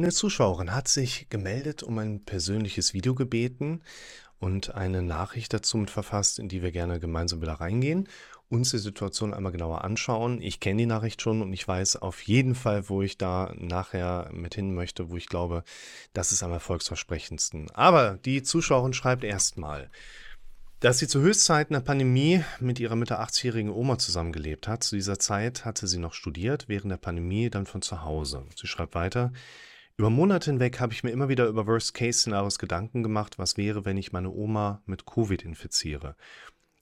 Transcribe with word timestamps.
Eine 0.00 0.12
Zuschauerin 0.12 0.74
hat 0.74 0.88
sich 0.88 1.28
gemeldet, 1.28 1.82
um 1.82 1.98
ein 1.98 2.24
persönliches 2.24 2.94
Video 2.94 3.14
gebeten 3.14 3.82
und 4.38 4.74
eine 4.74 5.02
Nachricht 5.02 5.52
dazu 5.52 5.76
mit 5.76 5.90
verfasst, 5.90 6.38
in 6.38 6.48
die 6.48 6.62
wir 6.62 6.72
gerne 6.72 7.00
gemeinsam 7.00 7.42
wieder 7.42 7.52
reingehen, 7.52 8.08
uns 8.48 8.70
die 8.70 8.78
Situation 8.78 9.34
einmal 9.34 9.52
genauer 9.52 9.84
anschauen. 9.84 10.40
Ich 10.40 10.58
kenne 10.58 10.78
die 10.78 10.86
Nachricht 10.86 11.20
schon 11.20 11.42
und 11.42 11.52
ich 11.52 11.68
weiß 11.68 11.96
auf 11.96 12.22
jeden 12.22 12.54
Fall, 12.54 12.88
wo 12.88 13.02
ich 13.02 13.18
da 13.18 13.52
nachher 13.58 14.30
mit 14.32 14.54
hin 14.54 14.74
möchte, 14.74 15.10
wo 15.10 15.18
ich 15.18 15.26
glaube, 15.26 15.64
das 16.14 16.32
ist 16.32 16.42
am 16.42 16.52
erfolgsversprechendsten. 16.52 17.70
Aber 17.72 18.18
die 18.24 18.42
Zuschauerin 18.42 18.94
schreibt 18.94 19.22
erstmal, 19.22 19.90
dass 20.80 20.98
sie 20.98 21.08
zu 21.08 21.20
Höchstzeiten 21.20 21.74
der 21.74 21.80
Pandemie 21.80 22.42
mit 22.58 22.80
ihrer 22.80 22.96
Mitte 22.96 23.20
80-jährigen 23.20 23.70
Oma 23.70 23.98
zusammengelebt 23.98 24.66
hat. 24.66 24.82
Zu 24.82 24.96
dieser 24.96 25.18
Zeit 25.18 25.66
hatte 25.66 25.86
sie 25.86 25.98
noch 25.98 26.14
studiert, 26.14 26.68
während 26.68 26.90
der 26.90 26.96
Pandemie 26.96 27.50
dann 27.50 27.66
von 27.66 27.82
zu 27.82 28.02
Hause. 28.02 28.46
Sie 28.56 28.66
schreibt 28.66 28.94
weiter, 28.94 29.30
über 30.00 30.08
Monate 30.08 30.50
hinweg 30.50 30.80
habe 30.80 30.94
ich 30.94 31.04
mir 31.04 31.10
immer 31.10 31.28
wieder 31.28 31.46
über 31.46 31.66
Worst-Case-Szenarios 31.66 32.58
Gedanken 32.58 33.02
gemacht, 33.02 33.38
was 33.38 33.58
wäre, 33.58 33.84
wenn 33.84 33.98
ich 33.98 34.12
meine 34.12 34.30
Oma 34.30 34.82
mit 34.86 35.04
Covid 35.04 35.44
infiziere. 35.44 36.16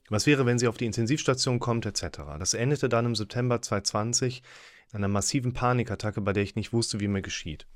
Was 0.09 0.29
wäre, 0.29 0.47
wenn 0.47 0.61
sie 0.61 0.69
auf 0.69 0.77
die 0.77 0.87
Intensivstation 0.87 1.59
kommt, 1.59 1.85
etc. 1.85 2.21
Das 2.39 2.55
endete 2.55 2.89
dann 2.89 3.07
im 3.07 3.17
September 3.17 3.61
2020 3.61 4.45
in 4.93 4.99
einer 4.99 5.09
massiven 5.09 5.53
Panikattacke, 5.53 6.21
bei 6.21 6.33
der 6.33 6.45
ich 6.45 6.55
nicht 6.55 6.73
wusste, 6.73 7.01
wie 7.01 7.09
mir 7.09 7.21
geschieht. 7.21 7.67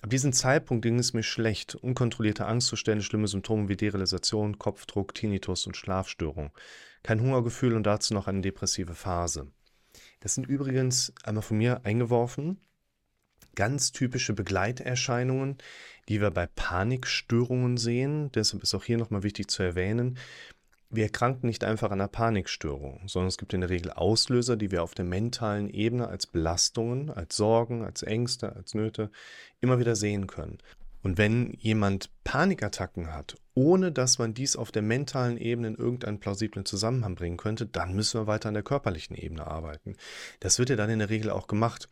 Ab 0.00 0.08
diesem 0.08 0.32
Zeitpunkt 0.32 0.82
ging 0.82 0.98
es 0.98 1.12
mir 1.12 1.22
schlecht. 1.22 1.74
Unkontrollierte 1.74 2.46
Angstzustände, 2.46 3.04
schlimme 3.04 3.28
Symptome 3.28 3.68
wie 3.68 3.76
Derealisation, 3.76 4.58
Kopfdruck, 4.58 5.12
Tinnitus 5.14 5.66
und 5.66 5.76
Schlafstörung. 5.76 6.52
Kein 7.02 7.20
Hungergefühl 7.20 7.74
und 7.74 7.82
dazu 7.82 8.14
noch 8.14 8.28
eine 8.28 8.40
depressive 8.40 8.94
Phase. 8.94 9.52
Das 10.20 10.34
sind 10.34 10.46
übrigens 10.46 11.12
einmal 11.22 11.42
von 11.42 11.58
mir 11.58 11.84
eingeworfen 11.84 12.62
ganz 13.56 13.90
typische 13.90 14.32
Begleiterscheinungen, 14.32 15.58
die 16.08 16.20
wir 16.20 16.30
bei 16.30 16.46
Panikstörungen 16.46 17.76
sehen. 17.76 18.30
Deshalb 18.32 18.62
ist 18.62 18.74
auch 18.74 18.84
hier 18.84 18.98
nochmal 18.98 19.24
wichtig 19.24 19.50
zu 19.50 19.64
erwähnen, 19.64 20.16
wir 20.88 21.04
erkranken 21.04 21.48
nicht 21.48 21.64
einfach 21.64 21.90
an 21.90 22.00
einer 22.00 22.08
Panikstörung, 22.08 23.00
sondern 23.06 23.28
es 23.28 23.38
gibt 23.38 23.52
in 23.52 23.60
der 23.60 23.70
Regel 23.70 23.90
Auslöser, 23.92 24.56
die 24.56 24.70
wir 24.70 24.82
auf 24.82 24.94
der 24.94 25.04
mentalen 25.04 25.68
Ebene 25.68 26.06
als 26.06 26.26
Belastungen, 26.26 27.10
als 27.10 27.36
Sorgen, 27.36 27.84
als 27.84 28.02
Ängste, 28.02 28.54
als 28.54 28.74
Nöte 28.74 29.10
immer 29.60 29.80
wieder 29.80 29.96
sehen 29.96 30.28
können. 30.28 30.58
Und 31.02 31.18
wenn 31.18 31.52
jemand 31.54 32.10
Panikattacken 32.24 33.12
hat, 33.12 33.36
ohne 33.54 33.92
dass 33.92 34.18
man 34.18 34.34
dies 34.34 34.56
auf 34.56 34.72
der 34.72 34.82
mentalen 34.82 35.38
Ebene 35.38 35.68
in 35.68 35.74
irgendeinen 35.76 36.20
plausiblen 36.20 36.64
Zusammenhang 36.64 37.14
bringen 37.14 37.36
könnte, 37.36 37.66
dann 37.66 37.94
müssen 37.94 38.20
wir 38.20 38.26
weiter 38.26 38.48
an 38.48 38.54
der 38.54 38.62
körperlichen 38.62 39.16
Ebene 39.16 39.46
arbeiten. 39.46 39.96
Das 40.40 40.58
wird 40.58 40.70
ja 40.70 40.76
dann 40.76 40.90
in 40.90 40.98
der 40.98 41.10
Regel 41.10 41.30
auch 41.30 41.46
gemacht 41.46 41.88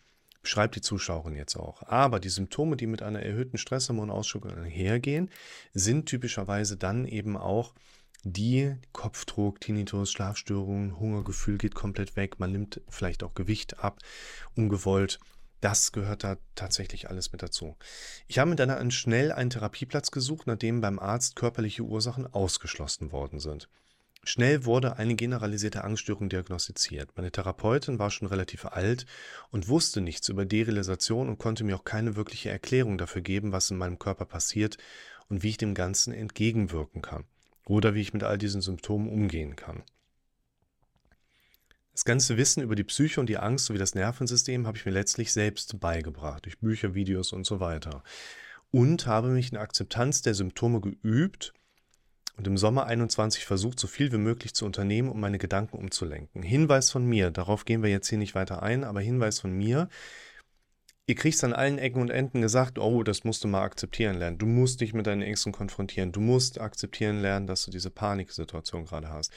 schreibt 0.48 0.77
die 0.77 0.81
Zuschauerin 0.81 1.37
jetzt 1.37 1.56
auch. 1.56 1.83
Aber 1.83 2.20
die 2.20 2.28
Symptome, 2.28 2.77
die 2.77 2.87
mit 2.87 3.03
einer 3.03 3.20
erhöhten 3.20 3.59
Stresshormonausschüttung 3.59 4.53
einhergehen, 4.53 5.31
sind 5.73 6.06
typischerweise 6.06 6.77
dann 6.77 7.06
eben 7.06 7.37
auch 7.37 7.75
die 8.25 8.75
Kopfdruck, 8.92 9.61
Tinnitus, 9.61 10.11
Schlafstörungen, 10.11 10.98
Hungergefühl 10.98 11.59
geht 11.59 11.75
komplett 11.75 12.17
weg, 12.17 12.41
man 12.41 12.53
nimmt 12.53 12.81
vielleicht 12.89 13.22
auch 13.22 13.34
Gewicht 13.34 13.81
ab, 13.81 13.98
ungewollt. 14.56 15.20
Das 15.61 15.92
gehört 15.92 16.25
da 16.25 16.37
tatsächlich 16.55 17.09
alles 17.09 17.33
mit 17.33 17.42
dazu. 17.42 17.77
Ich 18.27 18.39
habe 18.39 18.50
mir 18.50 18.56
dann 18.56 18.91
schnell 18.91 19.33
einen 19.33 19.50
Therapieplatz 19.50 20.11
gesucht, 20.11 20.47
nachdem 20.47 20.81
beim 20.81 20.98
Arzt 20.98 21.37
körperliche 21.37 21.83
Ursachen 21.83 22.27
ausgeschlossen 22.27 23.12
worden 23.12 23.41
sind. 23.41 23.69
Schnell 24.27 24.64
wurde 24.64 24.97
eine 24.97 25.14
generalisierte 25.14 25.84
Angststörung 25.84 26.30
diagnostiziert. 26.30 27.11
Meine 27.14 27.30
Therapeutin 27.30 27.98
war 27.98 28.11
schon 28.11 28.27
relativ 28.27 28.64
alt 28.64 29.05
und 29.50 29.69
wusste 29.69 30.00
nichts 30.00 30.31
über 30.31 30.47
Derealisation 30.47 31.28
und 31.28 31.39
konnte 31.39 31.62
mir 31.62 31.77
auch 31.77 31.84
keine 31.84 32.16
wirkliche 32.16 32.48
Erklärung 32.48 32.97
dafür 32.97 33.20
geben, 33.20 33.53
was 33.53 33.70
in 33.70 33.77
meinem 33.77 33.98
Körper 33.98 34.25
passiert 34.25 34.78
und 35.28 35.42
wie 35.42 35.50
ich 35.50 35.58
dem 35.58 35.75
Ganzen 35.75 36.14
entgegenwirken 36.14 37.03
kann 37.03 37.25
oder 37.66 37.94
wie 37.94 38.00
ich 38.00 38.14
mit 38.14 38.22
all 38.22 38.39
diesen 38.39 38.62
Symptomen 38.62 39.08
umgehen 39.08 39.56
kann. 39.56 39.83
Das 41.93 42.04
ganze 42.04 42.37
Wissen 42.37 42.62
über 42.62 42.75
die 42.75 42.84
Psyche 42.84 43.21
und 43.21 43.28
die 43.28 43.38
Angst 43.38 43.66
sowie 43.66 43.78
das 43.78 43.94
Nervensystem 43.94 44.66
habe 44.66 44.77
ich 44.78 44.87
mir 44.87 44.93
letztlich 44.93 45.32
selbst 45.32 45.78
beigebracht, 45.81 46.47
durch 46.47 46.59
Bücher, 46.59 46.94
Videos 46.94 47.32
und 47.32 47.47
so 47.47 47.60
weiter. 47.60 48.03
Und 48.72 49.06
habe 49.06 49.28
mich 49.28 49.53
in 49.53 49.59
Akzeptanz 49.59 50.22
der 50.22 50.34
Symptome 50.34 50.81
geübt 50.81 51.53
und 52.37 52.47
im 52.47 52.56
Sommer 52.56 52.87
21 52.87 53.45
versucht, 53.45 53.78
so 53.78 53.87
viel 53.87 54.11
wie 54.12 54.19
möglich 54.19 54.55
zu 54.55 54.65
unternehmen, 54.65 55.09
um 55.09 55.21
meine 55.21 55.39
Gedanken 55.39 55.78
umzulenken. 55.78 56.43
Hinweis 56.43 56.91
von 56.91 57.06
mir, 57.06 57.31
darauf 57.31 57.65
gehen 57.65 57.83
wir 57.83 57.91
jetzt 57.91 58.09
hier 58.09 58.19
nicht 58.19 58.34
weiter 58.34 58.62
ein, 58.62 58.84
aber 58.84 59.00
Hinweis 59.00 59.41
von 59.41 59.53
mir, 59.53 59.89
ihr 61.06 61.15
kriegt 61.15 61.43
an 61.45 61.53
allen 61.53 61.78
Ecken 61.78 62.00
und 62.00 62.11
Enden 62.11 62.41
gesagt, 62.41 62.78
oh, 62.78 63.03
das 63.03 63.25
musst 63.25 63.45
du 63.45 63.49
mal 63.49 63.62
akzeptieren 63.62 64.19
lernen. 64.19 64.39
Du 64.39 64.47
musst 64.47 64.81
dich 64.81 64.95
mit 64.95 65.06
deinen 65.06 65.22
Ängsten 65.22 65.53
konfrontieren. 65.53 66.12
Du 66.12 66.21
musst 66.21 66.61
akzeptieren 66.61 67.21
lernen, 67.21 67.47
dass 67.47 67.65
du 67.65 67.71
diese 67.71 67.91
Paniksituation 67.91 68.87
gerade 68.87 69.11
hast. 69.11 69.33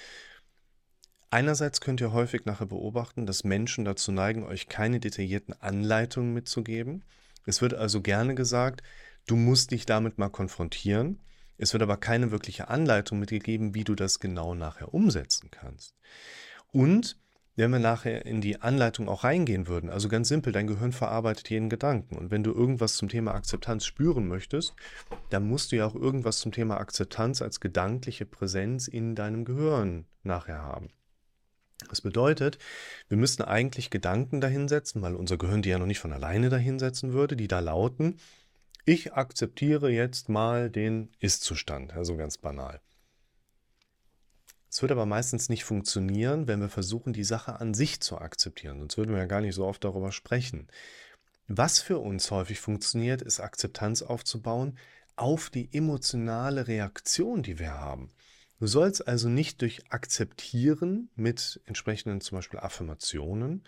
Einerseits 1.30 1.82
könnt 1.82 2.00
ihr 2.00 2.14
häufig 2.14 2.46
nachher 2.46 2.68
beobachten, 2.68 3.26
dass 3.26 3.44
Menschen 3.44 3.84
dazu 3.84 4.12
neigen, 4.12 4.44
euch 4.44 4.70
keine 4.70 5.00
detaillierten 5.00 5.54
Anleitungen 5.62 6.34
mitzugeben. 6.34 7.04
Es 7.46 7.62
wird 7.62 7.74
also 7.74 8.02
gerne 8.02 8.34
gesagt, 8.34 8.82
du 9.28 9.36
musst 9.36 9.72
dich 9.72 9.86
damit 9.86 10.18
mal 10.18 10.30
konfrontieren. 10.30 11.20
Es 11.58 11.74
wird 11.74 11.84
aber 11.84 11.98
keine 11.98 12.32
wirkliche 12.32 12.70
Anleitung 12.70 13.20
mitgegeben, 13.20 13.74
wie 13.74 13.84
du 13.84 13.96
das 13.96 14.20
genau 14.20 14.54
nachher 14.54 14.94
umsetzen 14.94 15.50
kannst. 15.52 15.96
Und 16.72 17.18
wenn 17.58 17.72
wir 17.72 17.80
nachher 17.80 18.26
in 18.28 18.40
die 18.40 18.62
Anleitung 18.62 19.10
auch 19.10 19.24
reingehen 19.24 19.68
würden, 19.68 19.90
also 19.90 20.10
ganz 20.10 20.28
simpel, 20.28 20.54
dein 20.54 20.68
Gehirn 20.68 20.92
verarbeitet 20.92 21.50
jeden 21.50 21.70
Gedanken. 21.70 22.16
Und 22.16 22.30
wenn 22.30 22.44
du 22.44 22.54
irgendwas 22.54 22.96
zum 22.98 23.10
Thema 23.10 23.34
Akzeptanz 23.34 23.84
spüren 23.84 24.28
möchtest, 24.28 24.76
dann 25.32 25.48
musst 25.48 25.72
du 25.72 25.78
ja 25.78 25.88
auch 25.88 25.96
irgendwas 25.96 26.38
zum 26.38 26.52
Thema 26.52 26.78
Akzeptanz 26.78 27.42
als 27.42 27.60
gedankliche 27.60 28.28
Präsenz 28.28 28.88
in 28.88 29.16
deinem 29.16 29.44
Gehirn 29.44 30.06
nachher 30.22 30.62
haben. 30.62 30.90
Das 31.90 32.02
bedeutet, 32.02 32.60
wir 33.08 33.18
müssten 33.18 33.44
eigentlich 33.44 33.90
Gedanken 33.90 34.40
dahinsetzen, 34.40 35.02
weil 35.02 35.16
unser 35.16 35.38
Gehirn 35.38 35.64
die 35.64 35.70
ja 35.70 35.80
noch 35.80 35.86
nicht 35.88 36.00
von 36.00 36.14
alleine 36.14 36.50
dahinsetzen 36.50 37.14
würde, 37.14 37.36
die 37.36 37.48
da 37.48 37.60
lauten, 37.60 38.18
ich 38.88 39.14
akzeptiere 39.14 39.92
jetzt 39.92 40.30
mal 40.30 40.70
den 40.70 41.12
Ist-Zustand, 41.20 41.92
also 41.92 42.16
ganz 42.16 42.38
banal. 42.38 42.80
Es 44.70 44.82
wird 44.82 44.94
aber 44.94 45.06
meistens 45.06 45.50
nicht 45.50 45.66
funktionieren, 45.66 46.48
wenn 46.48 46.62
wir 46.62 46.70
versuchen, 46.70 47.12
die 47.12 47.26
Sache 47.26 47.60
an 47.60 47.74
sich 47.74 48.00
zu 48.00 48.18
akzeptieren. 48.18 48.80
Sonst 48.80 48.98
würden 48.98 49.12
wir 49.12 49.20
ja 49.20 49.26
gar 49.26 49.42
nicht 49.42 49.56
so 49.56 49.66
oft 49.66 49.84
darüber 49.84 50.14
sprechen. 50.14 50.70
Was 51.50 51.80
für 51.80 52.00
uns 52.00 52.32
häufig 52.32 52.62
funktioniert, 52.62 53.22
ist 53.22 53.42
Akzeptanz 53.42 54.04
aufzubauen 54.04 54.78
auf 55.18 55.50
die 55.50 55.70
emotionale 55.74 56.70
Reaktion, 56.70 57.44
die 57.44 57.60
wir 57.60 57.74
haben. 57.74 58.14
Du 58.60 58.68
sollst 58.68 59.06
also 59.06 59.28
nicht 59.28 59.62
durch 59.62 59.92
Akzeptieren 59.92 61.10
mit 61.16 61.60
entsprechenden 61.66 62.22
zum 62.22 62.38
Beispiel 62.38 62.62
Affirmationen 62.62 63.66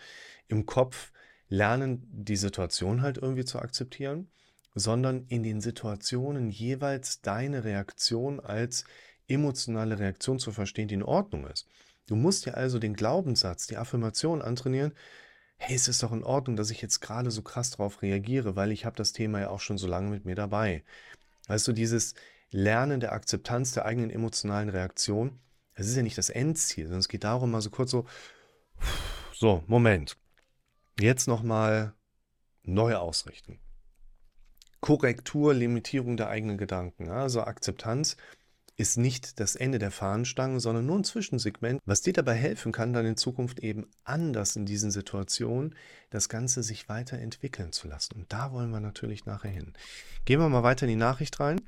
im 0.47 0.66
Kopf 0.66 1.12
lernen, 1.50 2.07
die 2.09 2.38
Situation 2.38 3.01
halt 3.01 3.18
irgendwie 3.18 3.46
zu 3.46 3.59
akzeptieren, 3.59 4.30
sondern 4.75 5.25
in 5.28 5.44
den 5.44 5.62
Situationen 5.62 6.50
jeweils 6.50 7.22
deine 7.22 7.63
Reaktion 7.63 8.40
als 8.40 8.85
emotionale 9.28 10.00
Reaktion 10.00 10.40
zu 10.40 10.52
verstehen, 10.52 10.88
die 10.88 10.96
in 10.96 11.03
Ordnung 11.03 11.47
ist. 11.47 11.68
Du 12.07 12.16
musst 12.16 12.46
dir 12.46 12.57
also 12.57 12.80
den 12.80 12.96
Glaubenssatz, 12.96 13.68
die 13.68 13.78
Affirmation 13.78 14.41
antrainieren, 14.41 14.94
hey, 15.57 15.75
es 15.75 15.88
ist 15.88 16.02
doch 16.02 16.12
in 16.12 16.24
Ordnung, 16.24 16.56
dass 16.56 16.72
ich 16.72 16.81
jetzt 16.81 17.02
gerade 17.02 17.31
so 17.31 17.41
krass 17.41 17.72
darauf 17.72 18.02
reagiere, 18.02 18.56
weil 18.56 18.72
ich 18.72 18.85
habe 18.85 18.96
das 18.96 19.12
Thema 19.12 19.41
ja 19.41 19.50
auch 19.50 19.59
schon 19.59 19.78
so 19.78 19.88
lange 19.88 20.09
mit 20.09 20.25
mir 20.25 20.35
dabei. 20.35 20.84
Weißt 21.47 21.68
du, 21.68 21.74
dieses 21.74 22.16
Lernen 22.50 23.00
der 23.00 23.12
Akzeptanz 23.12 23.74
der 23.74 23.86
eigenen 23.86 24.09
emotionalen 24.09 24.69
Reaktion, 24.69 25.40
das 25.75 25.88
ist 25.88 25.96
ja 25.96 26.03
nicht 26.03 26.18
das 26.18 26.30
Endziel, 26.30 26.86
sondern 26.86 27.01
es 27.01 27.09
geht 27.09 27.24
darum, 27.24 27.51
mal 27.51 27.62
so 27.62 27.69
kurz 27.69 27.91
so, 27.91 28.06
so, 29.34 29.63
Moment. 29.68 30.18
Jetzt 31.00 31.28
nochmal 31.28 31.94
neu 32.63 32.96
ausrichten. 32.96 33.59
Korrektur, 34.82 35.54
Limitierung 35.54 36.18
der 36.18 36.30
eigenen 36.30 36.58
Gedanken. 36.58 37.10
Also 37.10 37.42
Akzeptanz 37.42 38.16
ist 38.80 38.98
nicht 38.98 39.42
das 39.42 39.58
Ende 39.58 39.78
der 39.78 39.92
Fahnenstange, 39.92 40.62
sondern 40.62 40.86
nur 40.86 40.98
ein 40.98 41.04
Zwischensegment, 41.04 41.81
was 41.86 42.02
dir 42.02 42.14
dabei 42.14 42.36
helfen 42.36 42.72
kann, 42.72 42.94
dann 42.94 43.06
in 43.06 43.18
Zukunft 43.18 43.60
eben 43.60 43.88
anders 44.06 44.56
in 44.56 44.66
diesen 44.66 44.90
Situationen 44.90 45.76
das 46.12 46.30
Ganze 46.30 46.64
sich 46.64 46.88
weiterentwickeln 46.88 47.74
zu 47.74 47.90
lassen. 47.90 48.16
Und 48.16 48.31
da 48.31 48.54
wollen 48.54 48.72
wir 48.72 48.80
natürlich 48.80 49.26
nachher 49.26 49.52
hin. 49.52 49.74
Gehen 50.24 50.40
wir 50.40 50.48
mal 50.48 50.64
weiter 50.64 50.86
in 50.86 50.92
die 50.92 50.96
Nachricht 50.96 51.42
rein. 51.42 51.60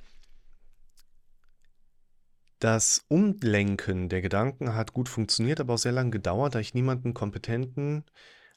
Das 2.59 3.03
Umlenken 3.09 4.07
der 4.07 4.21
Gedanken 4.21 4.73
hat 4.73 4.93
gut 4.93 5.09
funktioniert, 5.09 5.59
aber 5.59 5.73
auch 5.73 5.79
sehr 5.79 5.91
lange 5.91 6.11
gedauert, 6.11 6.55
da 6.55 6.59
ich 6.59 6.73
niemanden 6.73 7.13
Kompetenten 7.13 8.05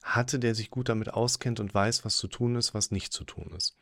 hatte, 0.04 0.38
der 0.38 0.54
sich 0.54 0.70
gut 0.70 0.88
damit 0.90 1.08
auskennt 1.08 1.58
und 1.58 1.74
weiß, 1.74 2.04
was 2.04 2.18
zu 2.18 2.28
tun 2.28 2.54
ist, 2.54 2.72
was 2.72 2.92
nicht 2.92 3.12
zu 3.12 3.24
tun 3.24 3.52
ist. 3.56 3.74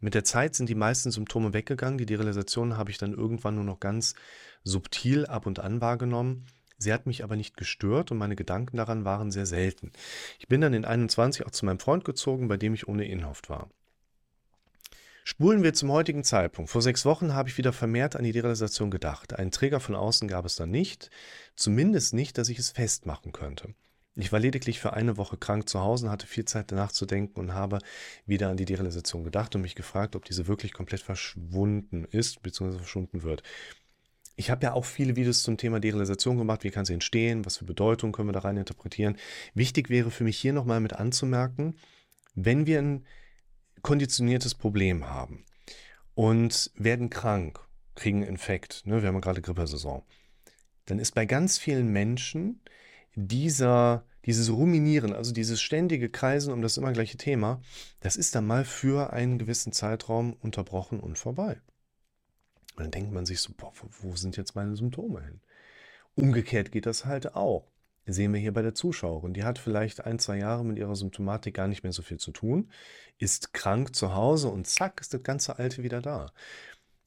Mit 0.00 0.14
der 0.14 0.24
Zeit 0.24 0.54
sind 0.54 0.68
die 0.68 0.74
meisten 0.74 1.10
Symptome 1.10 1.52
weggegangen. 1.52 1.98
Die 1.98 2.06
Derealisation 2.06 2.76
habe 2.76 2.90
ich 2.90 2.98
dann 2.98 3.12
irgendwann 3.12 3.56
nur 3.56 3.64
noch 3.64 3.80
ganz 3.80 4.14
subtil 4.62 5.26
ab 5.26 5.46
und 5.46 5.58
an 5.58 5.80
wahrgenommen. 5.80 6.46
Sie 6.78 6.92
hat 6.92 7.06
mich 7.06 7.24
aber 7.24 7.34
nicht 7.34 7.56
gestört 7.56 8.12
und 8.12 8.18
meine 8.18 8.36
Gedanken 8.36 8.76
daran 8.76 9.04
waren 9.04 9.32
sehr 9.32 9.46
selten. 9.46 9.90
Ich 10.38 10.46
bin 10.46 10.60
dann 10.60 10.74
in 10.74 10.84
21 10.84 11.44
auch 11.44 11.50
zu 11.50 11.66
meinem 11.66 11.80
Freund 11.80 12.04
gezogen, 12.04 12.46
bei 12.46 12.56
dem 12.56 12.74
ich 12.74 12.86
ohne 12.86 13.06
Inhaft 13.06 13.50
war. 13.50 13.68
Spulen 15.24 15.62
wir 15.62 15.74
zum 15.74 15.90
heutigen 15.90 16.24
Zeitpunkt. 16.24 16.70
Vor 16.70 16.80
sechs 16.80 17.04
Wochen 17.04 17.34
habe 17.34 17.48
ich 17.48 17.58
wieder 17.58 17.72
vermehrt 17.72 18.16
an 18.16 18.24
die 18.24 18.32
Derealisation 18.32 18.90
gedacht. 18.90 19.34
Einen 19.34 19.50
Träger 19.50 19.80
von 19.80 19.94
außen 19.96 20.28
gab 20.28 20.46
es 20.46 20.56
da 20.56 20.64
nicht. 20.64 21.10
Zumindest 21.56 22.14
nicht, 22.14 22.38
dass 22.38 22.48
ich 22.48 22.58
es 22.58 22.70
festmachen 22.70 23.32
könnte. 23.32 23.74
Ich 24.20 24.32
war 24.32 24.40
lediglich 24.40 24.80
für 24.80 24.94
eine 24.94 25.16
Woche 25.16 25.36
krank 25.36 25.68
zu 25.68 25.78
Hause 25.78 26.10
hatte 26.10 26.26
viel 26.26 26.44
Zeit 26.44 26.72
nachzudenken 26.72 27.38
und 27.38 27.54
habe 27.54 27.78
wieder 28.26 28.50
an 28.50 28.56
die 28.56 28.64
Derealisation 28.64 29.22
gedacht 29.22 29.54
und 29.54 29.62
mich 29.62 29.76
gefragt, 29.76 30.16
ob 30.16 30.24
diese 30.24 30.48
wirklich 30.48 30.72
komplett 30.72 31.02
verschwunden 31.02 32.04
ist 32.04 32.42
bzw. 32.42 32.78
verschwunden 32.78 33.22
wird. 33.22 33.44
Ich 34.34 34.50
habe 34.50 34.64
ja 34.64 34.72
auch 34.72 34.84
viele 34.84 35.14
Videos 35.14 35.44
zum 35.44 35.56
Thema 35.56 35.78
Derealisation 35.78 36.36
gemacht. 36.36 36.64
Wie 36.64 36.70
kann 36.70 36.84
sie 36.84 36.94
entstehen? 36.94 37.44
Was 37.44 37.58
für 37.58 37.64
Bedeutung 37.64 38.10
können 38.10 38.28
wir 38.28 38.32
da 38.32 38.40
rein 38.40 38.56
interpretieren? 38.56 39.16
Wichtig 39.54 39.88
wäre 39.88 40.10
für 40.10 40.24
mich 40.24 40.36
hier 40.36 40.52
nochmal 40.52 40.80
mit 40.80 40.94
anzumerken, 40.94 41.76
wenn 42.34 42.66
wir 42.66 42.80
ein 42.80 43.06
konditioniertes 43.82 44.56
Problem 44.56 45.08
haben 45.08 45.44
und 46.14 46.72
werden 46.74 47.08
krank, 47.08 47.60
kriegen 47.94 48.24
Infekt, 48.24 48.84
ne, 48.84 49.00
wir 49.00 49.08
haben 49.08 49.20
gerade 49.20 49.42
Grippesaison, 49.42 50.02
dann 50.86 50.98
ist 50.98 51.14
bei 51.14 51.24
ganz 51.24 51.58
vielen 51.58 51.92
Menschen 51.92 52.60
dieser, 53.14 54.04
dieses 54.28 54.52
Ruminieren, 54.52 55.14
also 55.14 55.32
dieses 55.32 55.58
ständige 55.58 56.10
Kreisen 56.10 56.52
um 56.52 56.60
das 56.60 56.76
immer 56.76 56.92
gleiche 56.92 57.16
Thema, 57.16 57.62
das 58.00 58.14
ist 58.14 58.34
dann 58.34 58.46
mal 58.46 58.66
für 58.66 59.10
einen 59.10 59.38
gewissen 59.38 59.72
Zeitraum 59.72 60.34
unterbrochen 60.34 61.00
und 61.00 61.16
vorbei. 61.16 61.62
Und 62.76 62.84
dann 62.84 62.90
denkt 62.90 63.10
man 63.10 63.24
sich 63.24 63.40
so, 63.40 63.54
boah, 63.56 63.72
wo 64.02 64.16
sind 64.16 64.36
jetzt 64.36 64.54
meine 64.54 64.76
Symptome 64.76 65.24
hin? 65.24 65.40
Umgekehrt 66.14 66.72
geht 66.72 66.84
das 66.84 67.06
halt 67.06 67.36
auch. 67.36 67.72
Sehen 68.04 68.34
wir 68.34 68.40
hier 68.40 68.52
bei 68.52 68.60
der 68.60 68.74
Zuschauerin. 68.74 69.32
Die 69.32 69.44
hat 69.44 69.58
vielleicht 69.58 70.04
ein, 70.04 70.18
zwei 70.18 70.36
Jahre 70.36 70.62
mit 70.62 70.76
ihrer 70.76 70.94
Symptomatik 70.94 71.54
gar 71.54 71.66
nicht 71.66 71.82
mehr 71.82 71.92
so 71.92 72.02
viel 72.02 72.18
zu 72.18 72.30
tun, 72.30 72.70
ist 73.16 73.54
krank 73.54 73.96
zu 73.96 74.14
Hause 74.14 74.48
und 74.48 74.66
zack, 74.66 75.00
ist 75.00 75.14
das 75.14 75.22
ganze 75.22 75.58
Alte 75.58 75.82
wieder 75.82 76.02
da. 76.02 76.32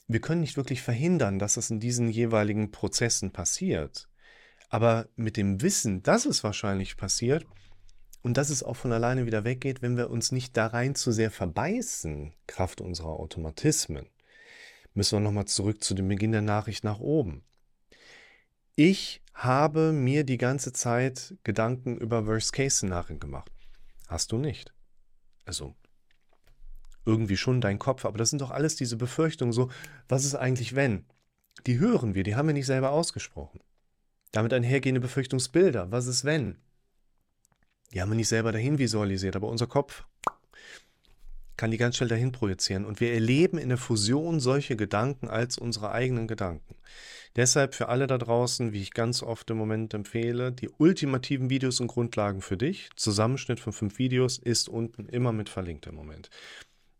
Wir 0.07 0.21
können 0.21 0.41
nicht 0.41 0.57
wirklich 0.57 0.81
verhindern, 0.81 1.37
dass 1.37 1.55
es 1.55 1.69
in 1.69 1.79
diesen 1.79 2.09
jeweiligen 2.09 2.71
Prozessen 2.71 3.31
passiert. 3.31 4.09
Aber 4.71 5.09
mit 5.17 5.35
dem 5.35 5.61
Wissen, 5.61 6.01
dass 6.01 6.25
es 6.25 6.45
wahrscheinlich 6.45 6.95
passiert 6.95 7.45
und 8.21 8.37
dass 8.37 8.49
es 8.49 8.63
auch 8.63 8.75
von 8.75 8.93
alleine 8.93 9.25
wieder 9.25 9.43
weggeht, 9.43 9.81
wenn 9.81 9.97
wir 9.97 10.09
uns 10.09 10.31
nicht 10.31 10.55
da 10.55 10.67
rein 10.67 10.95
zu 10.95 11.11
sehr 11.11 11.29
verbeißen, 11.29 12.33
Kraft 12.47 12.79
unserer 12.79 13.09
Automatismen, 13.09 14.07
müssen 14.93 15.17
wir 15.17 15.19
nochmal 15.19 15.45
zurück 15.45 15.83
zu 15.83 15.93
dem 15.93 16.07
Beginn 16.07 16.31
der 16.31 16.41
Nachricht 16.41 16.85
nach 16.85 16.99
oben. 16.99 17.43
Ich 18.75 19.21
habe 19.33 19.91
mir 19.91 20.23
die 20.23 20.37
ganze 20.37 20.71
Zeit 20.71 21.35
Gedanken 21.43 21.97
über 21.97 22.25
Worst-Case-Szenarien 22.25 23.19
gemacht. 23.19 23.51
Hast 24.07 24.31
du 24.31 24.37
nicht. 24.37 24.73
Also 25.43 25.75
irgendwie 27.05 27.35
schon 27.35 27.59
dein 27.59 27.77
Kopf, 27.77 28.05
aber 28.05 28.17
das 28.17 28.29
sind 28.29 28.41
doch 28.41 28.51
alles 28.51 28.77
diese 28.77 28.95
Befürchtungen, 28.95 29.51
so, 29.51 29.69
was 30.07 30.23
ist 30.23 30.35
eigentlich 30.35 30.75
wenn? 30.75 31.05
Die 31.65 31.77
hören 31.77 32.15
wir, 32.15 32.23
die 32.23 32.35
haben 32.35 32.47
wir 32.47 32.53
nicht 32.53 32.67
selber 32.67 32.91
ausgesprochen. 32.91 33.59
Damit 34.31 34.53
einhergehende 34.53 35.01
Befürchtungsbilder. 35.01 35.91
Was 35.91 36.07
ist 36.07 36.23
wenn? 36.23 36.57
Die 37.93 38.01
haben 38.01 38.09
wir 38.09 38.15
nicht 38.15 38.29
selber 38.29 38.51
dahin 38.51 38.77
visualisiert, 38.77 39.35
aber 39.35 39.49
unser 39.49 39.67
Kopf 39.67 40.05
kann 41.57 41.71
die 41.71 41.77
ganz 41.77 41.97
schnell 41.97 42.09
dahin 42.09 42.31
projizieren. 42.31 42.85
Und 42.85 43.01
wir 43.01 43.13
erleben 43.13 43.57
in 43.57 43.69
der 43.69 43.77
Fusion 43.77 44.39
solche 44.39 44.75
Gedanken 44.75 45.27
als 45.27 45.57
unsere 45.57 45.91
eigenen 45.91 46.27
Gedanken. 46.27 46.75
Deshalb 47.35 47.75
für 47.75 47.89
alle 47.89 48.07
da 48.07 48.17
draußen, 48.17 48.73
wie 48.73 48.81
ich 48.81 48.93
ganz 48.93 49.21
oft 49.21 49.49
im 49.51 49.57
Moment 49.57 49.93
empfehle, 49.93 50.51
die 50.51 50.69
ultimativen 50.69 51.49
Videos 51.49 51.79
und 51.79 51.87
Grundlagen 51.87 52.41
für 52.41 52.57
dich. 52.57 52.89
Zusammenschnitt 52.95 53.59
von 53.59 53.73
fünf 53.73 53.99
Videos 53.99 54.37
ist 54.37 54.69
unten 54.69 55.07
immer 55.07 55.33
mit 55.33 55.49
verlinkt 55.49 55.85
im 55.87 55.95
Moment. 55.95 56.29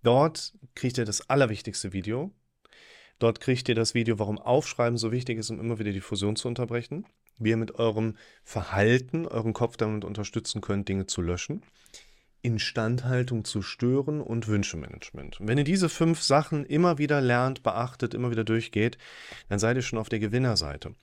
Dort 0.04 0.54
kriegt 0.76 0.98
ihr 0.98 1.06
das 1.06 1.30
allerwichtigste 1.30 1.94
Video. 1.94 2.32
Dort 3.20 3.40
kriegt 3.40 3.70
ihr 3.70 3.76
das 3.76 3.94
Video, 3.94 4.20
warum 4.20 4.38
Aufschreiben 4.38 4.98
so 4.98 5.12
wichtig 5.12 5.40
ist, 5.40 5.50
um 5.50 5.60
immer 5.60 5.80
wieder 5.80 5.92
die 5.92 6.02
Fusion 6.02 6.36
zu 6.36 6.48
unterbrechen 6.48 7.06
wie 7.44 7.50
ihr 7.50 7.58
mit 7.58 7.76
eurem 7.76 8.16
Verhalten 8.44 9.28
euren 9.28 9.54
Kopf 9.54 9.78
damit 9.78 10.06
unterstützen 10.06 10.62
könnt, 10.62 10.88
Dinge 10.88 11.08
zu 11.08 11.22
löschen. 11.22 11.62
Instandhaltung 12.44 13.46
zu 13.46 13.62
stören 13.62 14.20
und 14.20 14.48
Wünschemanagement. 14.48 15.40
Und 15.40 15.48
wenn 15.48 15.58
ihr 15.58 15.64
diese 15.64 15.90
fünf 15.90 16.22
Sachen 16.22 16.66
immer 16.66 16.98
wieder 16.98 17.22
lernt, 17.22 17.62
beachtet, 17.62 18.14
immer 18.14 18.32
wieder 18.32 18.44
durchgeht, 18.44 18.98
dann 19.50 19.60
seid 19.60 19.78
ihr 19.78 19.84
schon 19.84 20.00
auf 20.00 20.10
der 20.10 20.20
Gewinnerseite. 20.20 20.96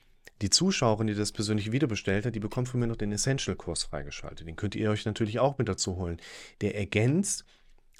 Die 0.43 0.51
Zuschauerin, 0.51 1.09
die 1.09 1.15
das 1.15 1.33
persönliche 1.33 1.73
Video 1.73 1.89
bestellt 1.89 2.25
hat, 2.25 2.35
die 2.35 2.41
bekommt 2.41 2.69
von 2.69 2.79
mir 2.79 2.87
noch 2.87 2.97
den 2.97 3.13
Essential-Kurs 3.13 3.85
freigeschaltet. 3.85 4.47
Den 4.47 4.57
könnt 4.57 4.77
ihr 4.77 4.91
euch 4.91 5.05
natürlich 5.05 5.41
auch 5.41 5.59
mit 5.59 5.69
dazu 5.69 5.97
holen. 5.97 6.19
Der 6.61 6.77
ergänzt 6.77 7.45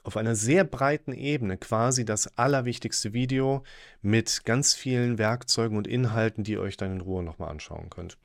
auf 0.05 0.17
einer 0.17 0.37
sehr 0.37 0.65
breiten 0.65 1.13
Ebene 1.13 1.59
quasi 1.59 2.05
das 2.05 2.39
allerwichtigste 2.39 3.13
Video 3.13 3.65
mit 4.03 4.45
ganz 4.45 4.75
vielen 4.75 5.19
Werkzeugen 5.19 5.77
und 5.77 5.89
Inhalten, 5.89 6.45
die 6.45 6.53
ihr 6.53 6.61
euch 6.61 6.77
dann 6.77 6.93
in 6.93 7.01
Ruhe 7.01 7.25
nochmal 7.25 7.51
anschauen 7.51 7.91
könnt. 7.91 8.19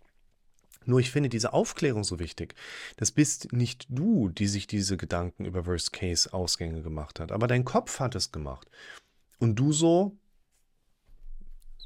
Nur 0.85 0.99
ich 0.99 1.11
finde 1.11 1.29
diese 1.29 1.53
Aufklärung 1.53 2.03
so 2.03 2.19
wichtig. 2.19 2.55
Das 2.97 3.11
bist 3.11 3.53
nicht 3.53 3.85
du, 3.89 4.29
die 4.29 4.47
sich 4.47 4.67
diese 4.67 4.97
Gedanken 4.97 5.45
über 5.45 5.65
Worst-Case-Ausgänge 5.65 6.81
gemacht 6.81 7.19
hat, 7.19 7.31
aber 7.31 7.47
dein 7.47 7.65
Kopf 7.65 7.99
hat 7.99 8.15
es 8.15 8.31
gemacht. 8.31 8.69
Und 9.39 9.55
du 9.55 9.73
so, 9.73 10.17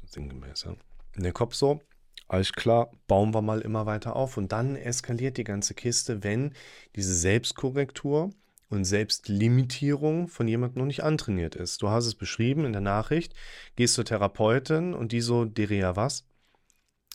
sinngemäß, 0.06 0.64
ja, 0.64 0.76
der 1.16 1.32
Kopf 1.32 1.54
so, 1.54 1.80
alles 2.28 2.52
klar, 2.52 2.90
bauen 3.06 3.32
wir 3.32 3.42
mal 3.42 3.60
immer 3.62 3.86
weiter 3.86 4.14
auf. 4.14 4.36
Und 4.36 4.52
dann 4.52 4.76
eskaliert 4.76 5.38
die 5.38 5.44
ganze 5.44 5.74
Kiste, 5.74 6.22
wenn 6.22 6.52
diese 6.94 7.14
Selbstkorrektur 7.14 8.30
und 8.68 8.84
Selbstlimitierung 8.84 10.28
von 10.28 10.46
jemandem 10.46 10.80
noch 10.80 10.86
nicht 10.86 11.02
antrainiert 11.02 11.56
ist. 11.56 11.80
Du 11.80 11.88
hast 11.88 12.04
es 12.04 12.14
beschrieben 12.14 12.66
in 12.66 12.72
der 12.72 12.82
Nachricht, 12.82 13.34
gehst 13.76 13.94
zur 13.94 14.04
Therapeutin 14.04 14.92
und 14.92 15.12
die 15.12 15.22
so, 15.22 15.46
Derea 15.46 15.96
was? 15.96 16.27